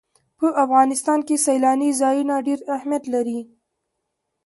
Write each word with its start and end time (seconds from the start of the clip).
په 0.39 0.47
افغانستان 0.63 1.19
کې 1.27 1.35
سیلانی 1.45 1.89
ځایونه 2.01 2.35
ډېر 2.47 2.59
اهمیت 2.75 3.03
لري. 3.13 3.39